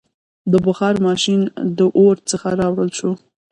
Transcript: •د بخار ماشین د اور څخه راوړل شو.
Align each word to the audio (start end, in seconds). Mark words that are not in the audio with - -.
•د 0.51 0.53
بخار 0.65 0.95
ماشین 1.07 1.41
د 1.77 1.79
اور 1.99 2.15
څخه 2.29 2.47
راوړل 2.61 2.89
شو. 2.97 3.11